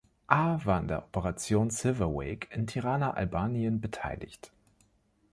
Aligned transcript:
A 0.25 0.65
war 0.65 0.79
an 0.79 0.87
der 0.87 1.03
Operation 1.05 1.69
Silver 1.69 2.07
Wake 2.07 2.47
in 2.55 2.65
Tirana, 2.65 3.11
Albanien, 3.11 3.81
beteiligt. 3.81 4.51